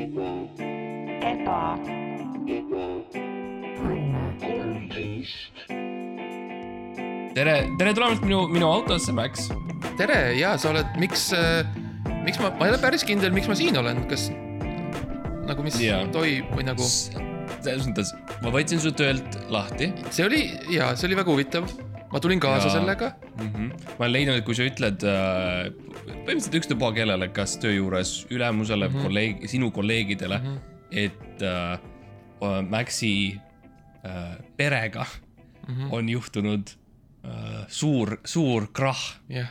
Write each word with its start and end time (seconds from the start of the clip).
eba, 0.00 1.60
tere, 7.34 7.56
tere 7.78 7.92
tulemast 7.96 8.24
minu, 8.24 8.46
minu 8.48 8.68
autosse, 8.70 9.12
Max. 9.12 9.50
tere 10.00 10.20
ja 10.38 10.54
sa 10.60 10.72
oled, 10.72 10.96
miks, 11.00 11.28
miks 12.24 12.40
ma, 12.40 12.52
ma 12.56 12.68
ei 12.68 12.72
ole 12.72 12.80
päris 12.80 13.04
kindel, 13.04 13.34
miks 13.36 13.50
ma 13.50 13.58
siin 13.58 13.76
olen, 13.80 14.06
kas 14.10 14.30
nagu 15.50 15.66
mis 15.66 15.76
Jaa. 15.82 16.06
toimub 16.14 16.56
või 16.56 16.68
nagu, 16.70 16.88
selles 17.60 17.84
mõttes, 17.90 18.14
ma 18.40 18.54
võtsin 18.54 18.80
su 18.80 18.94
töölt 18.96 19.36
lahti 19.52 19.92
see 20.08 20.24
oli 20.24 20.42
ja 20.72 20.94
see 20.96 21.10
oli 21.10 21.20
väga 21.20 21.34
huvitav. 21.34 21.68
Ma 22.12 22.20
tulin 22.20 22.40
kaasa 22.40 22.68
Jaa. 22.68 22.74
sellega. 22.80 23.12
mm. 23.40 23.52
-hmm. 23.52 23.68
ma 23.98 24.04
olen 24.04 24.12
leidnud, 24.12 24.40
et 24.40 24.44
kui 24.44 24.54
sa 24.54 24.66
ütled 24.66 25.04
äh, 25.06 25.70
põhimõtteliselt 26.24 26.58
ükstapuha 26.60 26.92
kellele, 26.96 27.28
kas 27.28 27.56
töö 27.62 27.72
juures 27.76 28.26
ülemusele 28.30 28.88
mm, 28.88 28.94
-hmm. 28.94 29.02
kolleeg, 29.02 29.46
sinu 29.46 29.70
kolleegidele 29.70 30.38
mm, 30.38 30.46
-hmm. 30.46 30.58
et 30.90 31.42
äh, 31.42 31.78
Maxi 32.68 33.40
äh, 34.04 34.36
perega 34.56 35.06
mm 35.68 35.74
-hmm. 35.74 35.88
on 35.90 36.08
juhtunud 36.08 36.70
äh, 37.24 37.64
suur, 37.68 38.18
suur 38.24 38.68
krahh 38.72 39.20
jah, 39.28 39.48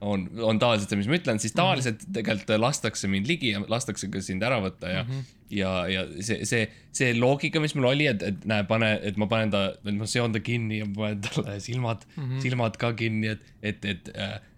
on, 0.00 0.26
on 0.44 0.58
tavaliselt 0.60 0.92
see, 0.92 0.98
mis 1.00 1.08
ma 1.08 1.16
ütlen, 1.16 1.38
siis 1.40 1.54
tavaliselt 1.56 2.02
tegelikult 2.14 2.52
lastakse 2.60 3.08
mind 3.08 3.28
ligi 3.30 3.54
ja 3.54 3.62
lastakse 3.70 4.10
ka 4.12 4.20
sind 4.24 4.44
ära 4.44 4.58
võtta 4.64 4.90
ja 4.92 5.04
mm, 5.04 5.12
-hmm. 5.12 5.38
ja, 5.56 5.70
ja 5.88 6.02
see, 6.20 6.44
see, 6.48 6.66
see 6.96 7.14
loogika, 7.16 7.62
mis 7.64 7.74
mul 7.78 7.88
oli, 7.92 8.08
et, 8.10 8.22
et 8.22 8.44
näe, 8.48 8.66
pane, 8.68 8.92
et 9.08 9.16
ma 9.16 9.28
panen 9.30 9.54
ta, 9.54 9.62
et 9.80 9.96
ma 9.96 10.08
seon 10.10 10.36
ta 10.36 10.42
kinni 10.44 10.82
ja 10.82 10.90
panen 10.98 11.22
talle 11.24 11.56
silmad 11.64 12.04
mm, 12.04 12.22
-hmm. 12.26 12.44
silmad 12.44 12.76
ka 12.82 12.92
kinni, 12.98 13.32
et, 13.32 13.48
et, 13.62 13.88
et, 13.88 14.12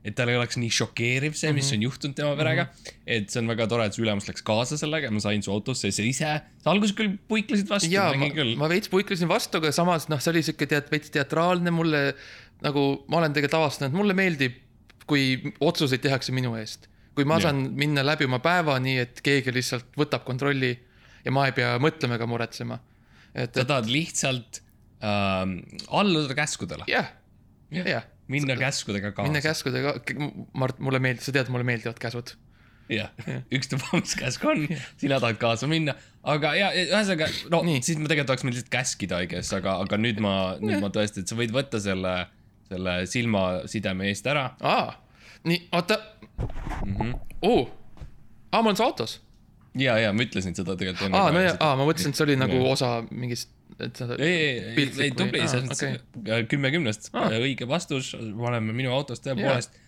et 0.05 0.19
tal 0.19 0.33
ei 0.33 0.41
oleks 0.41 0.59
nii 0.59 0.73
šokeeriv 0.75 1.39
see, 1.39 1.55
mis 1.55 1.71
on 1.77 1.87
juhtunud 1.87 2.19
tema 2.19 2.35
perega 2.37 2.65
mm. 2.65 2.75
-hmm. 2.75 3.01
et 3.07 3.31
see 3.31 3.43
on 3.43 3.55
väga 3.55 3.71
tore, 3.71 3.87
et 3.87 3.95
su 3.95 4.03
ülemus 4.03 4.27
läks 4.29 4.43
kaasa 4.43 4.81
sellega, 4.81 5.11
ma 5.15 5.23
sain 5.23 5.43
su 5.43 5.55
autosse 5.55 5.93
ja 5.93 5.99
sa 6.01 6.03
ise, 6.03 6.35
sa 6.59 6.75
alguses 6.75 6.97
küll 6.99 7.15
puiklesid 7.29 7.71
vastu, 7.71 7.93
ja 7.95 8.11
ma, 8.19 8.33
ma 8.57 8.75
veits 8.75 8.91
puiklesin 8.91 9.31
vastu, 9.31 9.63
aga 9.63 9.73
samas 9.73 10.09
noh, 10.11 10.19
see 10.19 10.35
oli 10.35 10.43
siuke 10.43 10.67
tead 10.67 10.91
veits 10.91 11.15
teatraalne 11.15 11.71
mulle 11.71 12.09
nagu 12.65 12.89
ma 13.07 13.21
olen 13.21 13.35
tegelikult 13.37 13.61
avastanud, 13.61 13.95
mulle 13.95 14.17
meeldib, 14.19 14.57
kui 15.09 15.53
otsuseid 15.65 16.05
tehakse 16.05 16.35
minu 16.37 16.55
eest. 16.61 16.89
kui 17.19 17.27
ma 17.27 17.41
saan 17.43 17.73
minna 17.75 18.05
läbi 18.07 18.29
oma 18.29 18.39
päeva 18.39 18.77
nii, 18.79 18.99
et 19.03 19.23
keegi 19.27 19.51
lihtsalt 19.55 19.97
võtab 19.99 20.23
kontrolli 20.27 20.77
ja 21.25 21.35
ma 21.35 21.49
ei 21.49 21.55
pea 21.57 21.75
mõtlema 21.83 22.19
ega 22.19 22.29
muretsema. 22.31 22.79
et, 23.35 23.55
sa 23.55 23.65
tahad 23.65 23.89
lihtsalt 23.91 24.63
ähm, 25.05 25.59
alluda 25.95 26.37
käskudele, 26.39 26.87
jah, 26.91 27.11
jah, 27.75 28.07
minna 28.31 28.57
käskudega 28.59 29.13
kaasa. 29.13 29.29
minna 29.29 29.43
käskudega, 29.45 29.97
Mart, 30.59 30.79
mulle 30.83 31.01
meeldib, 31.03 31.25
sa 31.27 31.35
tead, 31.35 31.51
mulle 31.53 31.67
meeldivad 31.69 31.99
käsud. 32.03 32.35
jah, 32.93 33.13
ükstapuha, 33.59 34.01
mis 34.01 34.17
käsk 34.17 34.47
on, 34.49 34.65
sina 35.01 35.21
tahad 35.21 35.41
kaasa 35.43 35.69
minna, 35.71 35.97
aga 36.25 36.55
ja 36.57 36.71
ja 36.73 36.87
ühesõnaga, 36.89 37.29
no 37.53 37.63
Nii. 37.67 37.83
siis 37.85 38.01
ma 38.01 38.09
tegelikult 38.09 38.33
tahaks 38.33 38.47
mind 38.47 38.57
lihtsalt 38.57 38.75
käskida, 38.79 39.23
I 39.25 39.31
guess, 39.31 39.53
aga, 39.57 39.77
aga 39.85 40.01
nüüd 40.01 40.23
ma, 40.25 40.35
nüüd 40.63 40.81
ma 40.85 40.93
tõesti, 40.95 41.25
et 41.25 41.31
sa 41.31 41.37
võid 41.39 41.53
võtta 41.55 41.83
selle, 41.85 42.15
selle 42.69 42.95
silmasideme 43.11 44.09
eest 44.11 44.27
ära. 44.31 44.51
aa, 44.61 44.93
nii, 45.49 45.69
oota 45.73 45.99
mm. 45.99 46.97
-hmm. 46.97 47.15
oo, 47.43 47.63
aa, 48.53 48.61
on 48.61 48.77
see 48.77 48.87
autos. 48.87 49.21
ja, 49.79 49.99
ja 49.99 50.13
ma 50.13 50.27
ütlesin 50.27 50.57
seda 50.57 50.77
tegelikult 50.77 51.15
aa, 51.15 51.31
no 51.35 51.45
ja, 51.45 51.55
aa, 51.61 51.77
ma 51.77 51.87
mõtlesin, 51.89 52.15
et 52.15 52.21
see 52.21 52.27
oli 52.29 52.39
nagu 52.41 52.59
Jah. 52.59 52.73
osa 52.73 52.91
mingist, 53.11 53.53
et 53.79 53.97
sa. 53.97 54.11
ei, 54.19 54.35
ei, 54.75 54.89
ei, 54.89 55.13
tubli, 55.13 55.45
aa, 55.45 55.53
selles 55.53 55.71
mõttes 55.71 56.49
kümme 56.51 56.73
kümnest, 56.75 57.13
õige 57.15 57.69
vastus, 57.69 58.15
me 58.19 58.51
oleme 58.53 58.77
minu 58.77 58.93
autos 58.95 59.25
tõepoolest. 59.25 59.85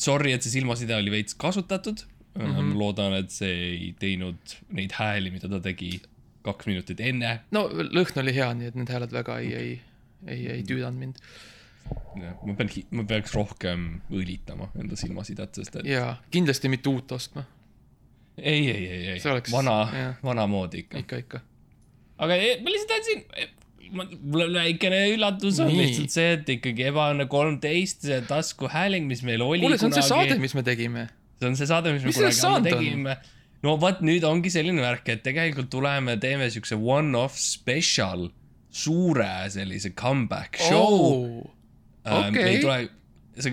Sorry, 0.00 0.30
et 0.32 0.44
see 0.44 0.54
silmaside 0.54 0.94
oli 0.96 1.10
veits 1.12 1.34
kasutatud 1.36 2.06
mm. 2.36 2.42
Mhm. 2.42 2.58
-hmm. 2.58 2.78
loodan, 2.78 3.14
et 3.14 3.30
see 3.30 3.56
ei 3.70 3.94
teinud 3.98 4.56
neid 4.72 4.94
hääli, 4.96 5.30
mida 5.30 5.48
ta 5.48 5.60
tegi 5.60 6.00
kaks 6.46 6.68
minutit 6.70 7.00
enne 7.02 7.40
no 7.54 7.66
lõhn 7.68 8.22
oli 8.22 8.34
hea, 8.36 8.48
nii 8.54 8.70
et 8.70 8.78
need 8.78 8.92
hääled 8.92 9.12
väga 9.14 9.38
ei, 9.42 9.52
ei, 9.54 9.70
ei, 10.26 10.48
ei 10.58 10.64
tüüdanud 10.66 10.98
mind. 11.00 11.20
Ma 12.46 12.54
pean, 12.56 12.70
ma 12.96 13.04
peaks 13.08 13.34
rohkem 13.36 13.86
õlitama 14.10 14.70
enda 14.80 14.96
silmasidet, 14.98 15.54
sest 15.58 15.76
et 15.82 15.88
ja. 15.90 15.98
ja 16.00 16.14
kindlasti 16.32 16.70
mitte 16.72 16.88
uut 16.92 17.12
ostma, 17.16 17.44
ei, 18.38 18.64
ei, 18.70 18.86
ei, 18.86 19.04
ei 19.16 19.20
oleks- 19.32 19.52
vana 19.52 19.76
jah., 19.92 20.16
vanamoodi 20.24 20.84
ikka. 20.84 21.02
ikka, 21.04 21.20
ikka. 21.24 21.40
aga 22.24 22.38
ei, 22.40 22.56
ma 22.64 22.72
lihtsalt 22.72 22.94
tahtsin, 22.94 23.52
mul 23.92 24.46
on 24.48 24.56
väikene 24.58 25.00
üllatus 25.14 25.60
on 25.62 25.70
Nii. 25.70 25.78
lihtsalt 25.84 26.14
see, 26.16 26.32
et 26.38 26.48
ikkagi 26.56 26.88
Ebaõnne 26.90 27.28
kolmteist, 27.30 28.02
see 28.08 28.20
taskuhääling, 28.28 29.06
mis 29.10 29.22
meil 29.26 29.44
oli 29.46 29.62
kuule, 29.62 29.78
see 29.78 29.86
on 29.90 29.94
see 29.96 30.06
saade, 30.08 30.30
kunagi, 30.32 30.42
mis 30.48 30.56
me 30.58 30.64
tegime. 30.66 31.06
see 31.40 31.50
on 31.50 31.58
see 31.60 31.68
saade, 31.70 31.92
mis 31.94 32.04
me 32.06 32.10
Mis 32.14 32.40
kunagi 32.40 32.70
tegime. 32.72 33.16
no 33.66 33.76
vot, 33.82 34.00
nüüd 34.04 34.24
ongi 34.26 34.50
selline 34.52 34.82
värk, 34.82 35.08
et 35.14 35.22
tegelikult 35.26 35.70
tuleme, 35.72 36.16
teeme 36.22 36.48
siukse 36.52 36.76
one-off 36.80 37.38
special, 37.40 38.28
suure 38.76 39.28
sellise 39.54 39.92
comeback 39.96 40.58
show 40.60 40.82
oo, 40.84 41.44
Ähm, 42.06 42.32
me 42.34 42.46
ei 42.50 42.62
tule, 42.62 42.78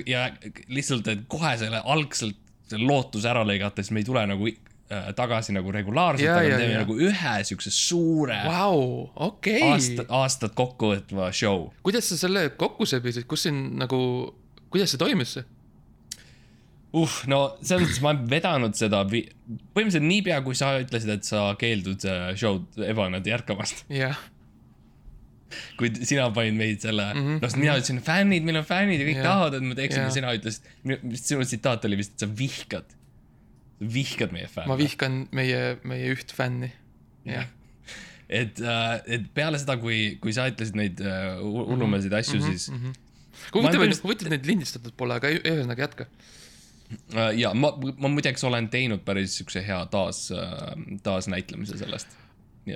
ja 0.08 0.28
lihtsalt, 0.70 1.08
et 1.12 1.28
kohe 1.32 1.56
selle 1.58 1.82
algselt 1.84 2.38
selle 2.74 2.90
lootuse 2.90 3.30
ära 3.30 3.44
lõigata, 3.48 3.84
siis 3.84 3.94
me 3.96 4.04
ei 4.04 4.08
tule 4.08 4.24
nagu 4.30 4.50
äh, 4.50 5.10
tagasi 5.18 5.56
nagu 5.56 5.74
regulaarselt, 5.74 6.30
aga 6.30 6.44
me 6.46 6.60
teeme 6.62 6.76
ja. 6.76 6.84
nagu 6.86 6.98
ühe 7.10 7.34
siukse 7.48 7.74
suure 7.74 8.40
wow. 8.48 8.86
okei 9.30 9.66
aasta, 9.72 10.08
aastat 10.22 10.56
kokkuvõtva 10.58 11.32
show. 11.36 11.70
kuidas 11.86 12.10
sa 12.12 12.20
selle 12.26 12.50
kokku 12.60 12.88
sebisid, 12.90 13.28
kus 13.30 13.48
siin 13.48 13.66
nagu, 13.82 14.00
kuidas 14.74 14.94
see 14.94 15.02
toimus? 15.02 15.38
uh, 16.94 17.18
no 17.32 17.42
selles 17.62 17.90
mõttes 17.90 18.04
ma 18.04 18.14
olen 18.14 18.28
vedanud 18.32 18.80
seda 18.80 19.04
põhimõtteliselt 19.10 20.08
niipea, 20.08 20.42
kui 20.46 20.58
sa 20.58 20.76
ütlesid, 20.82 21.18
et 21.18 21.28
sa 21.28 21.50
keeldud 21.60 22.08
äh, 22.10 22.30
show'd 22.40 22.80
Ebanat 22.88 23.28
jätkamast. 23.30 23.86
jah, 23.94 24.20
kui 25.80 25.92
sina 26.02 26.28
panid 26.36 26.58
meid 26.58 26.84
selle 26.84 27.08
mm, 27.14 27.24
-hmm, 27.28 27.42
noh, 27.44 27.56
mina 27.62 27.78
ütlesin 27.80 28.02
fännid, 28.06 28.48
meil 28.48 28.62
on 28.62 28.68
fännid 28.68 29.02
ja 29.02 29.08
kõik 29.10 29.22
Jah. 29.22 29.30
tahavad, 29.30 29.58
et 29.60 29.68
me 29.70 29.80
teeksime 29.80 30.06
Jah., 30.08 30.14
sina 30.18 30.36
ütlesid, 30.38 30.70
sinu 31.22 31.48
tsitaat 31.48 31.90
oli 31.90 32.00
vist, 32.02 32.16
et 32.16 32.26
sa 32.26 32.30
vihkad, 32.44 32.96
vihkad 33.98 34.36
meie 34.36 34.48
fänne. 34.52 34.72
ma 34.72 34.80
vihkan 34.80 35.26
meie, 35.32 35.78
meie 35.84 36.14
üht 36.16 36.34
fänni. 36.36 36.72
jah, 37.30 37.48
et, 38.30 38.60
et 39.08 39.28
peale 39.34 39.62
seda, 39.62 39.78
kui, 39.82 40.18
kui 40.24 40.36
sa 40.36 40.50
ütlesid 40.52 40.78
neid 40.80 41.02
äh, 41.04 41.40
hu- 41.42 41.68
hullumeelseid 41.72 42.14
asju 42.22 42.40
mm, 42.40 42.46
-hmm. 42.46 42.58
siis 42.58 42.70
mm 42.72 43.02
kui 43.52 43.62
huvitav 43.62 43.84
Ma 43.84 43.96
huvitav, 44.06 44.28
et 44.30 44.36
neid 44.38 44.48
lindistatud 44.48 44.96
pole, 44.98 45.18
aga 45.18 45.32
ühesõnaga 45.34 45.88
jätka. 45.88 46.06
-hmm. 46.06 47.18
äh, 47.18 47.32
ja 47.40 47.54
ma, 47.54 47.74
ma 47.98 48.12
muideks 48.12 48.44
olen 48.44 48.70
teinud 48.70 49.04
päris 49.06 49.38
siukse 49.38 49.64
hea 49.66 49.86
taas 49.92 50.32
äh,, 50.32 50.76
taasnäitlemise 51.04 51.78
sellest. 51.78 52.18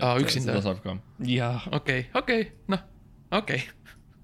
Aa, 0.02 0.18
üksinda? 0.20 0.52
seda 0.52 0.62
saab 0.62 0.80
ka. 0.84 0.98
jaa, 1.24 1.62
okei, 1.72 2.06
okei, 2.14 2.48
noh, 2.68 2.80
okei. 3.32 3.62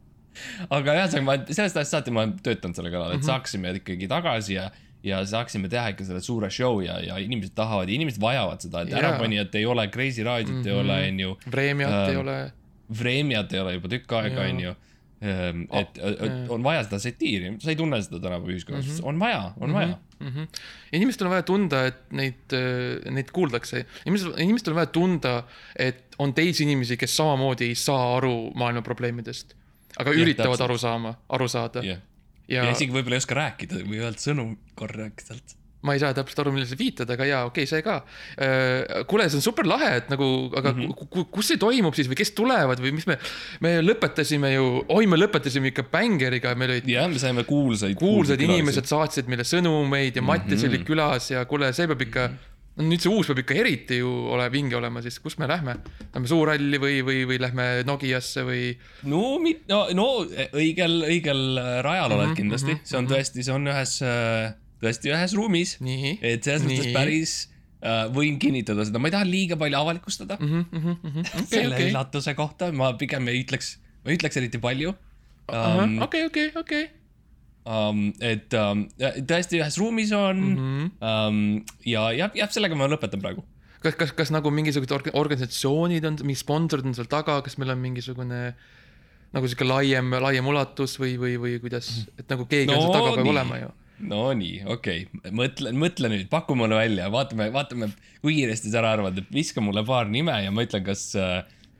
aga 0.76 0.96
ühesõnaga 0.98 1.26
ma 1.28 1.36
sellest 1.48 1.78
ajast 1.80 1.94
saati 1.96 2.12
ma 2.14 2.24
olen 2.26 2.34
töötanud 2.46 2.76
selle 2.80 2.92
kallal, 2.94 3.14
et 3.16 3.22
Mhm. 3.22 3.28
saaksime 3.30 3.74
ikkagi 3.80 4.08
tagasi 4.12 4.58
ja 4.60 4.72
ja 5.04 5.18
saaksime 5.28 5.68
teha 5.68 5.90
ikka 5.92 6.06
selle 6.08 6.22
suure 6.24 6.48
show 6.50 6.78
ja, 6.82 6.94
ja 7.04 7.18
inimesed 7.20 7.52
tahavad 7.56 7.90
ja 7.92 7.96
inimesed 7.98 8.22
vajavad 8.24 8.62
seda, 8.64 8.82
et 8.86 8.90
Jaa. 8.94 9.00
ärapanijat 9.02 9.56
ei 9.60 9.66
ole, 9.68 9.88
Kreisi 9.92 10.24
raadiot 10.24 10.56
mm 10.56 10.62
-hmm. 10.64 10.68
ei 10.68 10.80
ole, 10.80 11.08
onju. 11.10 11.38
Vremjat 11.52 11.92
Ähm, 11.92 12.10
ei 12.10 12.16
ole. 12.18 12.38
Vremjat 13.00 13.54
ei 13.54 13.60
ole 13.60 13.74
juba 13.74 13.88
tükk 13.92 14.12
aega, 14.20 14.42
onju. 14.42 14.76
Et 15.24 16.00
et 16.04 16.52
on 16.52 16.64
vaja 16.66 16.84
seda 16.88 17.00
satiiri, 17.00 17.54
sa 17.64 17.72
ei 17.72 17.80
tunne 17.80 18.00
seda 18.04 18.20
tänapäeva 18.24 18.52
ühiskonnas 18.54 18.86
mm. 18.86 18.96
-hmm. 18.98 19.08
on 19.10 19.20
vaja, 19.20 19.44
on 19.60 19.74
vaja. 19.74 19.98
mm. 20.20 20.28
-hmm. 20.28 20.48
inimestel 21.00 21.28
on 21.28 21.32
vaja 21.32 21.46
tunda, 21.48 21.86
et 21.88 22.12
neid, 22.12 22.58
neid 23.12 23.32
kuuldakse. 23.32 23.86
inimestel, 24.06 24.34
inimestel 24.38 24.74
on 24.74 24.82
vaja 24.82 24.92
tunda, 24.96 25.36
et 25.76 26.16
on 26.20 26.34
teisi 26.34 26.64
inimesi, 26.64 26.98
kes 26.98 27.18
samamoodi 27.18 27.72
ei 27.72 27.76
saa 27.76 28.18
aru 28.18 28.52
maailma 28.56 28.82
probleemidest. 28.82 29.56
aga 30.00 30.12
Jah, 30.12 30.22
üritavad 30.22 30.58
täpselt. 30.58 30.70
aru 30.70 30.78
saama, 30.78 31.16
aru 31.30 31.48
saada 31.48 31.84
jah, 31.84 32.00
ja, 32.48 32.64
ja 32.64 32.72
isegi 32.72 32.92
võib-olla 32.92 33.20
ei 33.20 33.24
oska 33.24 33.36
rääkida 33.38 33.84
või 33.88 34.02
öelda 34.02 34.20
sõnu 34.20 34.48
korrektselt. 34.76 35.56
Ma 35.84 35.94
ei 35.96 36.00
saa 36.00 36.14
täpselt 36.16 36.40
aru, 36.40 36.52
millele 36.56 36.70
sa 36.70 36.78
viitad, 36.80 37.10
aga 37.12 37.26
jaa, 37.28 37.42
okei 37.50 37.66
okay,, 37.66 37.70
see 37.70 37.82
ka. 37.84 37.98
kuule, 39.10 39.26
see 39.30 39.40
on 39.40 39.44
super 39.46 39.68
lahe, 39.68 39.90
et 40.02 40.10
nagu, 40.14 40.28
aga 40.56 40.72
mm 40.74 40.80
Mhm. 40.84 40.92
-hmm. 40.92 41.26
kus 41.32 41.48
see 41.52 41.58
toimub 41.60 41.94
siis 41.96 42.08
või 42.08 42.16
kes 42.20 42.32
tulevad 42.38 42.80
või 42.80 42.94
mis 42.96 43.08
me, 43.08 43.18
me 43.62 43.74
lõpetasime 43.84 44.54
ju, 44.56 44.66
oi, 44.90 45.06
me 45.08 45.18
lõpetasime 45.20 45.70
ikka 45.74 45.84
bängeriga, 45.92 46.56
meil 46.56 46.72
olid 46.78 46.88
jah, 46.88 47.08
me 47.10 47.20
saime 47.20 47.44
kuulsaid. 47.44 47.96
kuulsad 48.00 48.42
inimesed 48.42 48.86
saatsid 48.90 49.28
meile 49.28 49.44
sõnumeid 49.44 50.16
ja 50.16 50.22
Mattias 50.22 50.64
Mhm. 50.64 50.70
oli 50.72 50.84
külas 50.88 51.30
ja 51.32 51.46
kuule, 51.46 51.74
see 51.74 51.88
peab 51.88 52.02
ikka, 52.02 52.30
no 52.78 52.84
nüüd 52.90 53.02
see 53.04 53.12
uus 53.12 53.28
peab 53.28 53.40
ikka 53.44 53.54
eriti 53.54 53.98
ju 54.00 54.10
ole 54.34 54.50
vinge 54.52 54.76
olema, 54.76 55.02
siis 55.02 55.20
kus 55.20 55.38
me 55.38 55.48
lähme? 55.48 55.76
Lähme 56.16 56.28
Suurhalli 56.28 56.78
või, 56.80 57.04
või, 57.06 57.26
või 57.28 57.40
lähme 57.40 57.84
Nokiasse 57.86 58.42
või? 58.48 58.78
no, 59.04 59.38
no, 59.70 59.88
no 59.94 60.08
õigel, 60.54 61.04
õigel 61.12 61.44
rajal 61.84 62.12
oled 62.12 62.28
Mhm, 62.32 62.36
kindlasti, 62.36 62.72
mhm, 62.74 62.80
see 62.84 62.98
on 62.98 63.08
tõesti, 63.08 63.44
see 63.44 63.54
on 63.54 63.68
ühes, 63.68 64.00
tõesti 64.84 65.12
ühes 65.14 65.34
ruumis. 65.38 65.78
et 66.22 66.44
selles 66.44 66.64
mõttes 66.68 66.92
päris 66.96 67.34
äh, 67.84 68.06
võin 68.16 68.38
kinnitada 68.40 68.86
seda, 68.88 69.00
ma 69.00 69.08
ei 69.10 69.16
taha 69.16 69.26
liiga 69.28 69.58
palju 69.60 69.78
avalikustada 69.80 70.38
mm 70.40 70.66
Mhm, 70.72 70.98
-hmm. 71.04 71.46
selle 71.48 71.76
okei, 71.76 71.90
üllatuse 71.92 72.34
kohta, 72.36 72.72
ma 72.72 72.94
pigem 73.00 73.28
ei 73.32 73.44
ütleks, 73.44 73.78
ma 74.04 74.12
ei 74.12 74.18
ütleks 74.20 74.38
eriti 74.42 74.60
palju 74.60 74.94
um,. 75.52 75.98
okei, 76.02 76.26
okei, 76.30 76.52
okei. 76.56 76.84
um,. 77.66 78.12
et 78.20 78.54
um, 78.60 78.86
tõesti 79.28 79.60
ühes 79.62 79.78
ruumis 79.82 80.12
on 80.12 80.38
mm 80.38 80.54
Mhm. 80.54 80.86
-hmm. 80.86 81.28
um, 81.28 81.66
ja 81.86 82.12
jah, 82.12 82.32
jah, 82.36 82.50
sellega 82.52 82.76
ma 82.76 82.88
lõpetan 82.92 83.20
praegu. 83.24 83.44
kas, 83.84 83.96
kas, 84.00 84.12
kas 84.16 84.32
nagu 84.32 84.48
mingisugused 84.52 84.92
org- 84.96 85.12
organisatsioonid 85.14 86.06
on, 86.08 86.16
mingi 86.24 86.40
sponsorid 86.40 86.86
on 86.88 86.94
seal 86.96 87.08
taga, 87.12 87.42
kas 87.44 87.58
meil 87.60 87.72
on 87.76 87.80
mingisugune 87.84 88.54
nagu 89.34 89.48
sihuke 89.50 89.66
laiem, 89.68 90.12
laiem 90.24 90.46
ulatus 90.48 90.94
või, 91.02 91.18
või, 91.20 91.34
või 91.42 91.56
kuidas, 91.60 91.88
et 92.20 92.30
nagu 92.30 92.46
keegi 92.46 92.70
no, 92.72 92.78
on 92.78 92.82
seal 92.86 92.94
taga 92.94 93.16
peab 93.18 93.28
olema 93.32 93.58
ju. 93.60 93.70
Nonii, 94.04 94.64
okei 94.66 95.06
okay., 95.08 95.34
mõtle, 95.36 95.74
mõtle 95.78 96.10
nüüd, 96.12 96.26
paku 96.32 96.58
mulle 96.60 96.80
välja, 96.80 97.10
vaatame, 97.14 97.50
vaatame, 97.54 97.92
kui 98.24 98.40
kiiresti 98.40 98.72
sa 98.72 98.82
ära 98.82 98.96
arvad, 98.98 99.20
et 99.22 99.30
viska 99.34 99.64
mulle 99.64 99.86
paar 99.88 100.10
nime 100.12 100.36
ja 100.44 100.52
ma 100.52 100.66
ütlen, 100.66 100.84
kas, 100.88 101.06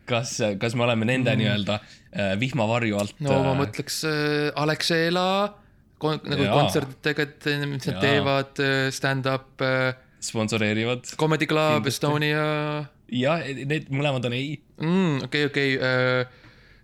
kas, 0.10 0.38
kas 0.62 0.78
me 0.78 0.86
oleme 0.86 1.10
nende 1.10 1.34
mm. 1.34 1.42
nii-öelda 1.42 1.80
äh, 1.82 2.34
vihmavarju 2.40 3.02
alt. 3.02 3.20
no 3.24 3.42
ma 3.48 3.58
mõtleks 3.64 4.04
äh, 4.10 4.48
Alexela 4.62 5.28
kon, 6.04 6.22
nagu 6.30 6.46
Jaa. 6.46 6.56
kontsertidega, 6.60 7.28
et 7.28 7.52
mis 7.66 7.90
nad 7.90 8.02
teevad, 8.04 8.64
stand-up 8.94 9.64
äh,, 9.64 9.94
sponsoreerivad. 10.24 11.08
Comedy 11.20 11.48
Club. 11.50 11.88
Estonia 11.90 12.44
jah, 13.14 13.44
need 13.68 13.90
mõlemad 13.94 14.26
on 14.30 14.36
ei. 14.38 14.56
mm,, 14.80 15.26
okei, 15.28 15.48
okei, 15.50 15.76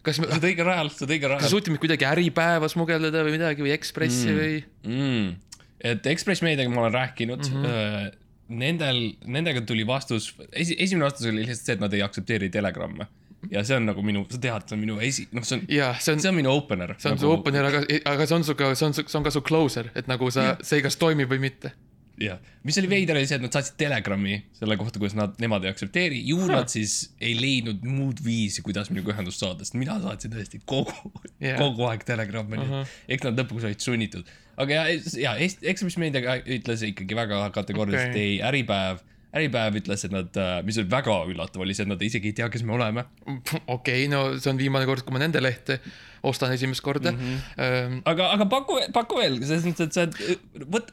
kas 0.09 0.19
me, 0.21 0.29
sa 0.29 0.37
oled 0.37 0.47
õigel 0.49 0.67
rajal, 0.67 0.89
sa 0.93 1.05
oled 1.05 1.13
õigel 1.15 1.31
kas 1.31 1.43
rajal 1.43 1.53
suutsime 1.53 1.81
kuidagi 1.81 2.07
Äripäeva 2.09 2.69
smugeldada 2.71 3.21
või 3.27 3.35
midagi 3.37 3.65
või 3.65 3.75
Ekspressi 3.75 4.31
mm. 4.31 4.39
või? 4.39 4.57
mm.. 4.89 5.61
et 5.91 6.09
Ekspress 6.13 6.45
Meediaga 6.45 6.73
ma 6.73 6.85
olen 6.85 6.97
rääkinud 6.97 7.45
mm. 7.45 7.63
-hmm. 7.69 8.17
Nendel, 8.49 9.03
nendega 9.29 9.61
tuli 9.61 9.83
vastus, 9.85 10.31
esi, 10.57 10.73
esimene 10.81 11.05
vastus 11.05 11.27
oli 11.29 11.43
lihtsalt 11.43 11.67
see, 11.67 11.75
et 11.77 11.81
nad 11.83 11.93
ei 11.93 11.99
aktsepteeri 12.01 12.47
telegramme. 12.49 13.05
ja 13.53 13.61
see 13.63 13.77
on 13.77 13.85
nagu 13.85 14.01
minu, 14.03 14.23
sa 14.31 14.39
tead, 14.41 14.65
see 14.65 14.75
on 14.75 14.81
minu 14.81 14.95
esi, 15.05 15.27
noh, 15.37 15.45
see 15.45 15.59
on, 15.59 15.67
see 15.69 16.15
on 16.15 16.23
see 16.23 16.31
on 16.31 16.35
minu 16.39 16.49
opener. 16.51 16.95
see 16.97 17.11
on 17.13 17.21
su 17.21 17.29
opener, 17.29 17.69
aga, 17.69 17.83
aga 18.09 18.25
see 18.25 18.39
on 18.39 18.47
su 18.47 18.55
ka, 18.57 18.71
see 18.73 18.89
on 18.89 18.97
su, 18.97 19.05
see 19.05 19.19
on 19.21 19.27
ka 19.27 19.31
su 19.35 19.43
closer, 19.45 19.91
et 19.93 20.09
nagu 20.09 20.31
sa, 20.33 20.55
see 20.65 20.81
kas 20.81 20.97
toimib 20.97 21.29
või 21.29 21.45
mitte. 21.45 21.71
jah, 22.19 22.39
mis 22.67 22.77
oli 22.81 22.89
veider, 22.91 23.17
oli 23.17 23.27
see, 23.29 23.37
et 23.39 23.43
nad 23.43 23.55
saatsid 23.55 23.77
telegrammi 23.79 24.35
selle 24.57 24.77
kohta, 24.79 24.99
kuidas 25.01 25.15
nad, 25.17 25.35
nemad 25.41 25.65
ei 25.65 25.71
aktsepteeri, 25.71 26.19
ju 26.27 26.39
nad 26.49 26.71
siis 26.71 27.13
ei 27.23 27.35
leidnud 27.39 27.85
muud 27.87 28.21
viisi, 28.25 28.63
kuidas 28.65 28.91
minuga 28.93 29.13
ühendust 29.15 29.41
saada, 29.43 29.65
sest 29.65 29.77
mina 29.79 29.97
saatsin 30.03 30.33
tõesti 30.35 30.61
kogu 30.69 31.13
yeah., 31.41 31.57
kogu 31.59 31.87
aeg 31.89 32.03
telegrammi 32.07 32.59
uh. 32.59 32.73
-huh. 32.73 32.95
eks 33.15 33.27
nad 33.27 33.39
lõpuks 33.39 33.67
olid 33.69 33.85
sunnitud. 33.85 34.33
aga 34.59 34.81
ja, 34.81 34.99
ja 35.21 35.35
Ekspress 35.39 35.99
Meedia 36.01 36.39
ütles 36.43 36.83
ikkagi 36.91 37.15
väga 37.17 37.45
kategooriliselt 37.55 38.11
okay. 38.11 38.25
ei, 38.35 38.41
Äripäev, 38.51 39.03
Äripäev 39.29 39.75
ütles, 39.77 40.03
et 40.07 40.13
nad, 40.13 40.37
mis 40.65 40.77
oli 40.81 40.89
väga 40.89 41.15
üllatav, 41.29 41.61
oli 41.61 41.75
see, 41.77 41.85
et 41.85 41.91
nad 41.91 42.01
isegi 42.01 42.31
ei 42.31 42.37
tea, 42.39 42.47
kes 42.49 42.63
me 42.65 42.73
oleme. 42.73 43.03
okei 43.27 43.59
okay,, 43.75 44.07
no 44.09 44.23
see 44.39 44.49
on 44.53 44.61
viimane 44.61 44.87
kord, 44.89 45.05
kui 45.05 45.13
ma 45.13 45.21
nende 45.21 45.41
lehte 45.43 45.77
ostan 46.23 46.53
esimest 46.53 46.81
korda 46.81 47.11
mm. 47.11 47.17
-hmm. 47.17 48.01
aga, 48.05 48.31
aga 48.31 48.45
paku, 48.45 48.79
paku 48.93 49.19
veel, 49.21 49.39
selles 49.45 49.65
mõttes, 49.67 49.87
et 49.87 49.93
sa 49.93 50.05
oled, 50.05 50.65
võt-, 50.73 50.91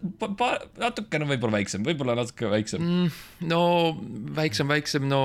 natukene 0.82 1.28
võib-olla 1.32 1.58
väiksem, 1.58 1.84
võib-olla 1.86 2.16
natuke 2.18 2.50
väiksem 2.50 2.82
mm.. 2.82 3.10
no 3.50 3.60
väiksem, 4.36 4.68
väiksem, 4.68 5.08
no 5.10 5.22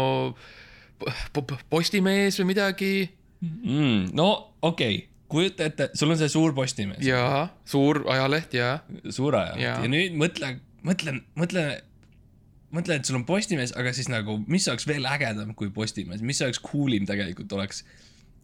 po- 1.33 1.45
po- 1.45 1.61
Postimees 1.69 2.39
või 2.41 2.51
midagi 2.53 2.93
mm,. 3.41 4.11
no 4.17 4.31
okei 4.61 4.95
okay., 4.95 5.07
kujuta 5.31 5.69
ette, 5.69 5.91
sul 5.95 6.11
on 6.11 6.19
see 6.19 6.31
suur 6.31 6.55
Postimees, 6.57 7.03
ja 7.05 7.47
suur 7.65 8.03
ajaleht 8.11 8.57
ja 8.57 8.79
suur 9.09 9.37
aja 9.39 9.55
Jaa. 9.59 9.77
ja 9.83 9.91
nüüd 9.91 10.17
mõtle, 10.19 10.57
mõtle, 10.87 11.19
mõtle, 11.39 11.65
mõtle, 12.75 12.97
et 12.97 13.07
sul 13.07 13.19
on 13.19 13.25
Postimees, 13.27 13.73
aga 13.77 13.93
siis 13.95 14.09
nagu, 14.11 14.37
mis 14.51 14.67
oleks 14.71 14.87
veel 14.89 15.05
ägedam 15.09 15.53
kui 15.57 15.71
Postimees, 15.73 16.23
mis 16.25 16.41
oleks 16.45 16.61
cool 16.63 16.95
im 16.97 17.07
tegelikult 17.09 17.51
oleks? 17.57 17.83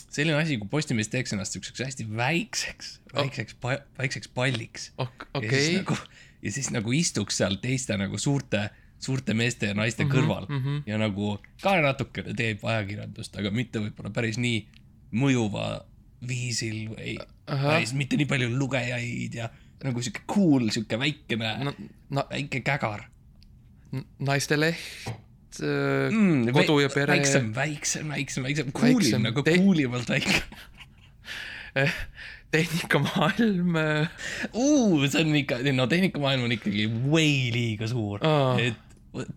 Selline 0.07 0.38
asi, 0.39 0.57
kui 0.62 0.69
Postimees 0.71 1.09
teeks 1.12 1.33
ennast 1.35 1.56
siukseks 1.56 1.83
hästi 1.83 2.07
väikseks, 2.18 2.91
väikseks 3.13 3.57
oh., 3.63 3.77
väikseks 4.00 4.31
palliks. 4.35 4.91
Ok- 5.01 5.27
ja 5.41 5.50
siis 5.50 5.68
okei. 5.68 5.77
nagu, 5.81 5.97
ja 6.41 6.53
siis 6.56 6.69
nagu 6.74 6.95
istuks 6.95 7.39
seal 7.41 7.57
teiste 7.63 7.97
nagu 8.00 8.19
suurte, 8.21 8.68
suurte 9.03 9.35
meeste 9.38 9.71
ja 9.71 9.77
naiste 9.77 10.06
mm 10.06 10.09
-hmm, 10.09 10.15
kõrval. 10.15 10.47
mm 10.50 10.63
-hmm. 10.63 10.81
ja 10.85 10.97
nagu 10.97 11.38
ka 11.62 11.75
natukene 11.81 12.33
teeb 12.33 12.65
ajakirjandust, 12.65 13.35
aga 13.38 13.51
mitte 13.51 13.80
võib-olla 13.80 14.13
päris 14.13 14.38
nii 14.38 14.65
mõjuva 15.13 15.85
viisil 16.27 16.89
või 16.89 17.18
päris 17.45 17.94
mitte 17.94 18.18
nii 18.18 18.25
palju 18.25 18.50
lugejaid 18.57 19.33
ja 19.33 19.50
nagu 19.83 20.01
sihuke 20.01 20.23
cool, 20.27 20.69
sihuke 20.69 21.00
väikene 21.00 21.51
no, 21.63 21.73
no,, 22.09 22.25
väike 22.31 22.62
kägar 22.65 23.06
naisteleht 24.19 25.09
mm, 25.61 26.13
mm,, 26.13 26.47
kodu 26.55 26.79
ja 26.83 26.89
pere, 26.94 27.15
väiksem, 27.15 27.51
väiksem, 27.55 28.09
väiksem, 28.13 28.47
väiksem, 28.47 28.73
Väiksem, 28.73 29.23
nagu 29.27 29.44
te- 29.45 29.57
coolimalt 29.59 30.09
väike 30.09 30.41
tehnikamaailm 32.51 33.75
äh, 33.75 34.09
uh,. 34.53 35.05
see 35.07 35.21
on 35.21 35.35
ikka, 35.35 35.61
no 35.75 35.88
tehnikamaailm 35.91 36.47
on 36.47 36.55
ikkagi 36.55 36.88
way 37.11 37.49
liiga 37.53 37.89
suur 37.91 38.23
Aa. 38.25 38.55
et 38.63 38.83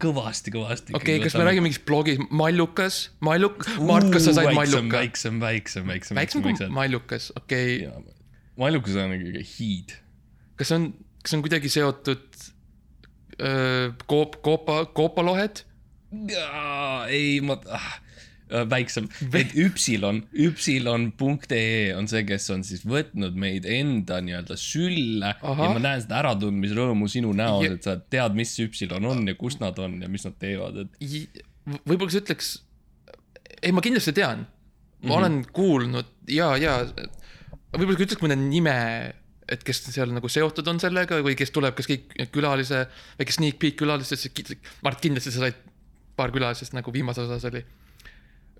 kõvasti, 0.02 0.52
kõvasti. 0.54 0.94
okei 0.96 1.16
okay,, 1.16 1.24
kas 1.24 1.36
me 1.38 1.44
räägime 1.46 1.68
mingist 1.68 1.84
blogist, 1.88 2.22
Mallukas, 2.30 3.00
Malluk, 3.24 3.64
Mart, 3.86 4.10
kas 4.12 4.26
sa 4.28 4.34
said 4.36 4.52
Malluka? 4.56 4.98
väiksem, 4.98 5.40
väiksem, 5.42 5.86
väiksem, 5.88 6.18
väiksem 6.18 6.44
kui 6.44 6.54
Mallukas, 6.74 7.30
okei 7.38 7.86
okay., 7.86 8.16
Mallukas 8.60 8.98
on 9.00 9.14
ikkagi 9.16 9.44
hiid. 9.54 9.96
kas 10.60 10.74
on, 10.76 10.90
kas 11.22 11.36
on 11.36 11.44
kuidagi 11.46 11.72
seotud 11.72 12.26
koop, 14.06 14.40
koopa, 14.44 14.84
koopalohed? 14.96 15.64
ei, 17.08 17.40
ma 17.46 17.56
ah,, 17.70 17.92
väiksem, 18.70 19.06
et 19.38 19.52
Üpsilon, 19.58 20.24
üpsilon.ee 20.34 21.92
on 21.94 22.08
see, 22.10 22.24
kes 22.26 22.48
on 22.54 22.64
siis 22.66 22.82
võtnud 22.88 23.36
meid 23.38 23.66
enda 23.68 24.18
nii-öelda 24.24 24.56
sülle 24.58 25.34
Ahah. 25.36 25.62
ja 25.62 25.68
ma 25.76 25.82
näen 25.82 26.02
seda 26.02 26.18
äratundmisrõõmu 26.24 27.08
sinu 27.10 27.30
näos 27.36 27.64
Ja-, 27.66 27.76
et 27.78 27.86
sa 27.86 27.96
tead, 28.00 28.34
mis 28.38 28.56
Üpsilon 28.62 29.06
on 29.06 29.22
ja 29.30 29.36
kus 29.38 29.60
nad 29.62 29.78
on 29.82 30.00
ja 30.02 30.10
mis 30.10 30.26
nad 30.26 30.36
teevad, 30.42 30.82
et 30.82 31.40
võib-olla 31.86 32.10
sa 32.10 32.22
ütleks, 32.24 32.52
ei, 33.60 33.70
ma 33.76 33.84
kindlasti 33.84 34.16
tean, 34.16 34.44
ma 34.44 34.50
mm 34.50 35.06
-hmm. 35.06 35.16
olen 35.20 35.40
kuulnud 35.54 36.12
ja, 36.34 36.52
ja 36.58 36.80
võib-olla 37.76 38.00
sa 38.00 38.08
ütleks 38.08 38.24
mõne 38.24 38.38
nime, 38.40 38.76
et 39.50 39.64
kes 39.66 39.82
seal 39.90 40.12
nagu 40.14 40.28
seotud 40.30 40.68
on 40.70 40.80
sellega 40.82 41.18
või 41.24 41.36
kes 41.38 41.50
tuleb, 41.54 41.74
kas 41.78 41.88
kõik 41.90 42.14
külalise, 42.34 42.84
väike 43.18 43.34
sneak 43.34 43.58
peek 43.62 43.76
külalistesse, 43.80 44.30
Mart, 44.86 45.00
kindlasti 45.02 45.34
sa 45.34 45.46
said 45.46 45.60
paar 46.16 46.32
külalisest 46.34 46.76
nagu 46.76 46.92
viimases 46.94 47.28
osas 47.28 47.48
oli 47.50 47.62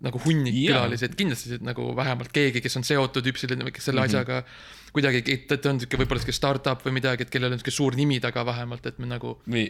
nagu 0.00 0.20
hunnik 0.24 0.54
Jaa. 0.56 0.72
külalisi, 0.72 1.08
et 1.10 1.16
kindlasti 1.18 1.58
nagu 1.64 1.90
vähemalt 1.96 2.32
keegi, 2.32 2.62
kes 2.64 2.78
on 2.80 2.86
seotud 2.88 3.26
Üpsiloni 3.32 3.66
või 3.66 3.74
kes 3.76 3.90
selle 3.90 4.00
mm 4.00 4.06
-hmm. 4.08 4.20
asjaga 4.20 4.92
kuidagi, 4.94 5.36
et 5.36 5.66
on 5.68 5.80
siuke 5.82 6.00
võib-olla 6.00 6.22
siuke 6.22 6.34
startup 6.34 6.86
või 6.86 6.96
midagi, 6.96 7.26
et 7.26 7.32
kellel 7.32 7.52
on 7.52 7.60
siuke 7.60 7.74
suur 7.74 7.96
nimi 7.98 8.16
taga 8.20 8.46
vähemalt, 8.48 8.86
et 8.86 8.98
me 8.98 9.10
nagu 9.10 9.34
või 9.44 9.68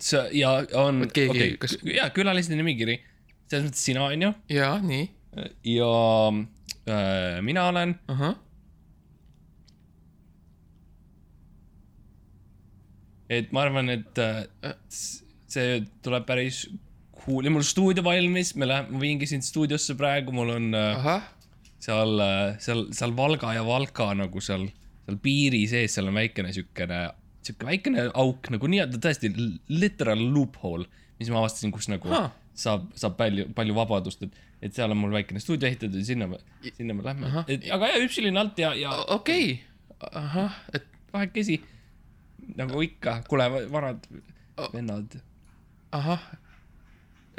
sa 0.00 0.24
ja 0.32 0.54
on, 0.80 1.04
keegi- 1.12 1.30
okei 1.36 1.56
kas- 1.60 1.76
okay,, 1.80 1.96
ja 1.98 2.08
külaliste 2.16 2.56
nimekiri, 2.56 2.96
selles 3.50 3.68
mõttes 3.68 3.84
sina 3.90 4.08
on 4.08 4.22
ju 4.22 4.32
ja 4.56 4.72
nii, 4.80 5.04
ja 5.74 5.92
äh, 6.88 7.42
mina 7.44 7.68
olen 7.68 7.94
ahah, 8.08 8.34
et 13.30 13.52
ma 13.52 13.64
arvan, 13.64 13.88
et 13.94 14.18
äh, 14.20 14.74
see 15.48 15.80
tuleb 16.04 16.26
päris 16.28 16.64
cool. 17.24 17.46
Ja 17.46 17.52
mul 17.54 17.64
stuudio 17.64 18.04
valmis, 18.04 18.54
me 18.60 18.68
läheme, 18.68 18.92
ma 18.92 19.00
viingi 19.00 19.28
sind 19.30 19.46
stuudiosse 19.46 19.96
praegu, 19.96 20.34
mul 20.36 20.52
on 20.56 20.70
äh, 20.76 20.94
ahah. 20.98 21.28
seal, 21.84 22.20
seal, 22.60 22.86
seal 22.96 23.14
Valga 23.16 23.54
ja 23.56 23.64
Valka 23.66 24.10
nagu 24.18 24.40
seal, 24.44 24.66
seal 25.04 25.20
piiri 25.24 25.64
sees, 25.70 25.96
seal 25.96 26.08
on 26.10 26.16
väikene 26.20 26.52
siukene, 26.56 27.00
siuke 27.44 27.68
väikene 27.68 28.08
auk 28.12 28.48
nagu 28.52 28.68
nii-öelda 28.72 29.00
tõesti 29.04 29.32
literal 29.72 30.20
loophole, 30.34 30.88
mis 31.20 31.32
ma 31.32 31.42
avastasin, 31.42 31.72
kus 31.74 31.90
nagu 31.92 32.08
Huh. 32.12 32.30
saab, 32.56 32.88
saab 32.98 33.16
palju, 33.18 33.48
palju 33.56 33.74
vabadust, 33.76 34.22
et, 34.24 34.40
et 34.64 34.76
seal 34.76 34.92
on 34.94 35.00
mul 35.00 35.12
väikene 35.16 35.40
stuudio 35.42 35.68
ehitatud 35.68 35.96
ja 36.00 36.06
sinna 36.06 36.28
me, 36.30 36.38
sinna 36.76 36.96
me 36.96 37.04
lähme, 37.04 37.44
et 37.48 37.68
aga 37.74 37.88
ja 37.92 38.00
Üpsilon 38.04 38.40
alt 38.40 38.58
ja, 38.60 38.72
ja 38.78 38.94
okei. 39.16 39.54
Okay., 39.56 40.10
ahah, 40.20 40.56
et 40.76 40.84
kahekesi 41.12 41.58
nagu 42.56 42.82
ikka, 42.84 43.20
kuule, 43.28 43.48
vanad 43.72 44.06
vennad. 44.72 45.18
ahah, 45.92 46.22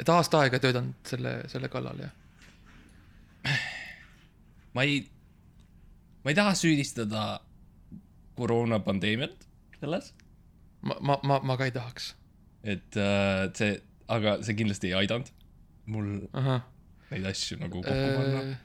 et 0.00 0.08
aasta 0.08 0.44
aega 0.44 0.60
töötanud 0.62 1.08
selle, 1.08 1.38
selle 1.52 1.70
kallal 1.72 2.04
jah? 2.04 2.12
ma 4.74 4.84
ei, 4.84 5.00
ma 6.24 6.32
ei 6.32 6.38
taha 6.38 6.54
süüdistada 6.58 7.24
koroonapandeemiat 8.36 9.46
selles, 9.80 10.12
ma, 10.82 10.98
ma, 11.00 11.18
ma, 11.22 11.40
ma 11.40 11.56
ka 11.56 11.68
ei 11.68 11.74
tahaks, 11.74 12.12
et 12.64 13.00
äh, 13.00 13.46
see, 13.56 13.80
aga 14.12 14.38
see 14.46 14.58
kindlasti 14.58 14.92
ei 14.92 15.00
aidanud 15.02 15.32
mul 15.90 16.26
ahah. 16.36 16.64
neid 17.12 17.26
asju 17.30 17.58
nagu 17.60 17.80
kokku 17.80 18.08
panna. 18.18 18.56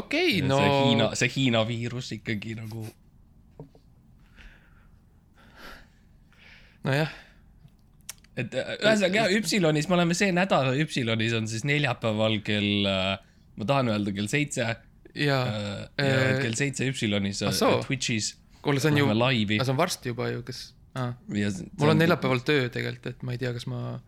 okei, 0.00 0.40
no 0.46 0.60
see 0.60 0.72
Hiina, 0.76 1.10
see 1.18 1.32
Hiina 1.36 1.64
viirus 1.68 2.12
ikkagi 2.18 2.56
nagu, 2.58 2.84
nojah, 6.88 7.14
et 8.40 8.54
äh, 8.54 8.74
ühesõnaga 8.78 9.24
jah, 9.24 9.34
Üpsilonis 9.40 9.88
me 9.90 9.98
oleme 9.98 10.16
see 10.18 10.34
nädal 10.34 10.72
Üpsilonis 10.80 11.34
on 11.36 11.48
siis 11.50 11.66
neljapäeval 11.68 12.40
kell, 12.46 12.86
ma 13.60 13.68
tahan 13.68 13.92
öelda 13.92 14.14
kell 14.16 14.30
seitse 14.32 14.68
ja 15.14 15.40
äh,, 15.46 15.88
ja 15.98 16.20
äh, 16.20 16.36
kell 16.44 16.56
seitse 16.58 16.86
Üpsilonis 16.88 17.42
äh. 17.46 17.56
Twitch'is 17.86 18.34
kuule, 18.62 18.82
see 18.82 18.92
on 18.92 19.00
ju, 19.00 19.08
see 19.08 19.72
on 19.72 19.78
varsti 19.78 20.12
juba 20.12 20.28
ju, 20.30 20.44
kas 20.46 20.62
ah.? 20.98 21.16
ja 21.36 21.50
mul 21.78 21.92
on 21.94 22.00
neljapäeval 22.00 22.42
töö 22.46 22.68
tegelikult, 22.72 23.10
et 23.14 23.26
ma 23.26 23.34
ei 23.34 23.40
tea, 23.42 23.52
kas 23.56 23.66
ma, 23.70 23.98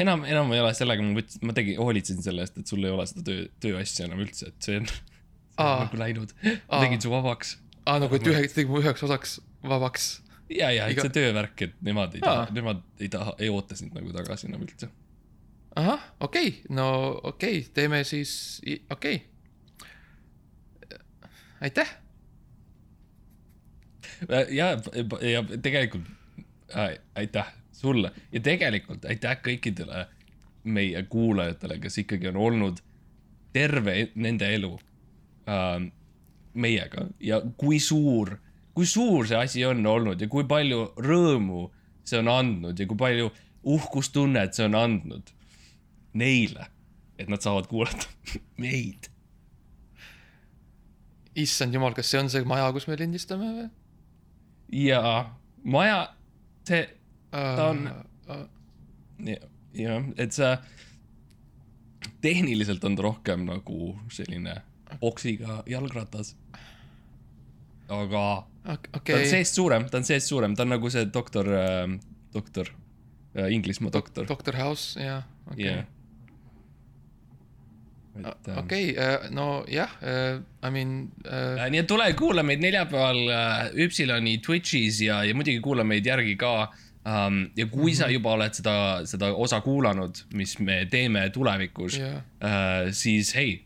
enam, 0.00 0.24
enam 0.28 0.52
ei 0.54 0.62
ole 0.62 0.72
sellega, 0.76 1.04
ma 1.04 1.18
võtsin, 1.18 1.44
ma 1.46 1.56
tegin, 1.56 1.78
hoolitsesin 1.80 2.26
selle 2.26 2.44
eest, 2.44 2.58
et 2.60 2.70
sul 2.70 2.84
ei 2.84 2.94
ole 2.94 3.06
seda 3.10 3.26
töö, 3.28 3.46
tööasja 3.64 4.08
enam 4.08 4.24
üldse, 4.24 4.50
et 4.50 4.68
see 4.68 4.80
on, 4.82 4.90
see 4.90 5.68
on 5.68 5.84
nagu 5.86 6.00
läinud. 6.00 6.34
Tegin 6.42 7.04
su 7.04 7.12
vabaks. 7.12 7.56
aa 7.84 8.02
nagu, 8.02 8.18
et 8.18 8.30
ühe, 8.32 8.44
tegin 8.54 8.72
mu 8.74 8.82
üheks 8.82 9.06
osaks 9.06 9.38
vabaks. 9.64 10.10
ja, 10.48 10.70
ja, 10.70 10.86
et 10.86 10.96
Iga- 10.96 11.06
see 11.06 11.14
töövärk, 11.14 11.62
et 11.62 11.74
nemad 11.84 12.14
ei 12.14 12.22
taha 12.24 12.46
nemad 12.52 12.82
ei 13.00 13.08
taha, 13.12 13.34
ei 13.38 13.48
oota 13.52 13.76
sind 13.76 13.94
nagu 13.96 14.12
tagasi 14.12 14.48
enam 14.48 14.64
üldse. 14.66 14.88
ahah, 15.76 16.02
okei 16.20 16.48
okay., 16.48 16.74
no 16.76 16.88
okei 17.22 17.58
okay., 17.58 17.70
teeme 17.74 18.04
siis, 18.04 18.60
okei 18.90 19.22
okay.. 19.22 20.98
aitäh, 21.60 21.96
ja, 24.50 24.70
ja 25.22 25.44
tegelikult 25.62 26.08
äh, 26.76 26.98
aitäh 27.14 27.54
sulle 27.72 28.12
ja 28.32 28.40
tegelikult 28.40 29.04
aitäh 29.04 29.38
kõikidele 29.44 30.06
meie 30.64 31.02
kuulajatele, 31.02 31.78
kes 31.78 31.98
ikkagi 32.04 32.28
on 32.32 32.36
olnud 32.40 32.80
terve 33.52 34.08
nende 34.14 34.48
elu 34.54 34.72
äh, 35.48 35.84
meiega 36.54 37.08
ja 37.20 37.40
kui 37.56 37.80
suur, 37.80 38.36
kui 38.74 38.86
suur 38.90 39.26
see 39.30 39.38
asi 39.38 39.64
on 39.68 39.84
olnud 39.86 40.20
ja 40.20 40.28
kui 40.30 40.44
palju 40.50 40.88
rõõmu 40.98 41.68
see 42.04 42.18
on 42.20 42.28
andnud 42.32 42.78
ja 42.82 42.86
kui 42.90 42.98
palju 42.98 43.30
uhkustunnet 43.64 44.54
see 44.54 44.66
on 44.66 44.74
andnud 44.76 45.30
neile, 46.14 46.66
et 47.18 47.30
nad 47.30 47.42
saavad 47.42 47.66
kuulata 47.70 48.06
meid. 48.62 49.08
issand 51.34 51.74
jumal, 51.74 51.94
kas 51.96 52.10
see 52.12 52.20
on 52.20 52.28
see 52.30 52.44
maja, 52.46 52.68
kus 52.76 52.86
me 52.90 52.96
lindistame 53.00 53.48
või? 53.56 53.64
ja 54.84 55.00
maja, 55.64 56.02
see 56.68 56.84
Ta 57.34 57.64
on- 57.72 57.88
uh,. 58.30 58.44
ja- 59.26 59.48
jah, 59.74 60.04
et 60.22 60.30
sa, 60.36 60.52
tehniliselt 62.22 62.84
on 62.86 62.94
ta 62.96 63.02
rohkem 63.02 63.42
nagu 63.48 63.96
selline 64.14 64.54
oksiga 65.02 65.64
jalgratas. 65.66 66.36
Aga 67.88 68.24
ta 69.04 69.18
on 69.18 69.26
seest 69.28 69.58
suurem, 69.58 69.88
ta 69.90 70.00
on 70.00 70.06
seest 70.08 70.30
suurem, 70.30 70.54
ta 70.56 70.64
on 70.64 70.74
nagu 70.76 70.90
see 70.92 71.08
doktor 71.12 71.48
äh,, 71.52 71.98
doktor 72.34 72.70
äh,, 73.36 73.50
Inglismaa 73.52 73.92
doktor. 73.92 74.28
Doctor 74.28 74.56
House, 74.56 75.00
jah, 75.00 75.26
okei 75.50 75.68
jah. 75.68 75.84
et 78.14 78.48
äh, 78.48 78.58
okei, 78.58 78.94
nojah, 79.34 79.90
I 80.62 80.70
mean 80.70 81.10
uh,, 81.26 81.58
Äh, 81.58 81.68
nii 81.70 81.82
et 81.82 81.90
tule 81.90 82.06
kuula 82.18 82.44
meid 82.46 82.62
neljapäeval 82.62 83.20
äh, 83.26 83.84
Üpsiloni 83.84 84.38
Twitch'is 84.44 85.02
ja, 85.04 85.24
ja 85.26 85.34
muidugi 85.34 85.60
kuula 85.64 85.84
meid 85.84 86.06
järgi 86.06 86.36
ka 86.40 86.54
um,. 87.04 87.50
ja 87.56 87.66
kui 87.66 87.82
mm 87.82 87.88
-hmm. 87.88 87.98
sa 87.98 88.08
juba 88.08 88.32
oled 88.38 88.54
seda, 88.54 88.76
seda 89.04 89.34
osa 89.34 89.60
kuulanud, 89.60 90.24
mis 90.34 90.58
me 90.58 90.86
teeme 90.90 91.28
tulevikus 91.30 91.98
Jaa. 91.98 92.16
uh,, 92.16 92.92
siis 92.92 93.34
hei 93.34 93.54
uh, 93.58 93.63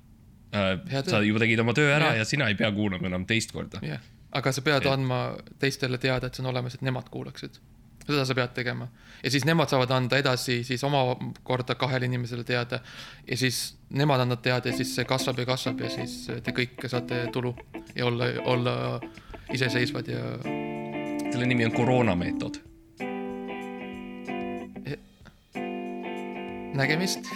Hea, 0.52 1.02
töö. 1.02 1.10
sa 1.10 1.22
juba 1.24 1.42
tegid 1.42 1.60
oma 1.60 1.74
töö 1.76 1.90
ära 1.92 2.12
Jah. 2.12 2.22
ja 2.22 2.28
sina 2.28 2.48
ei 2.48 2.56
pea 2.56 2.70
kuulama 2.72 3.06
enam 3.10 3.26
teist 3.28 3.52
korda. 3.52 3.82
jah, 3.84 4.00
aga 4.32 4.52
sa 4.52 4.64
pead 4.64 4.86
andma 4.88 5.18
teistele 5.60 5.98
teada, 6.00 6.28
et 6.28 6.34
see 6.38 6.44
on 6.44 6.50
olemas, 6.52 6.78
et 6.78 6.84
nemad 6.86 7.10
kuulaksid. 7.12 7.58
seda 8.06 8.24
sa 8.24 8.34
pead 8.34 8.54
tegema 8.56 8.88
ja 9.22 9.30
siis 9.30 9.44
nemad 9.44 9.68
saavad 9.68 9.90
anda 9.92 10.20
edasi 10.20 10.62
siis 10.64 10.84
omakorda 10.84 11.74
kahele 11.74 12.08
inimesele 12.08 12.44
teada 12.48 12.80
ja 13.28 13.36
siis 13.36 13.76
nemad 13.90 14.20
annavad 14.24 14.42
teada 14.42 14.72
ja 14.72 14.76
siis 14.76 14.94
see 14.96 15.04
kasvab 15.04 15.38
ja 15.38 15.46
kasvab 15.46 15.84
ja 15.84 15.90
siis 15.90 16.30
te 16.44 16.54
kõik 16.56 16.88
saate 16.88 17.26
tulu 17.32 17.52
ja 17.94 18.06
olla, 18.06 18.30
olla 18.44 18.74
iseseisvad 19.52 20.08
ja 20.08 20.24
selle 21.28 21.46
nimi 21.46 21.68
on 21.68 21.76
koroonameetod. 21.76 22.64
nägemist. 26.78 27.26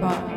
Ebaõnne 0.00 0.29